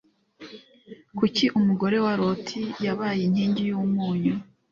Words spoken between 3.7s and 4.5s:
umunyu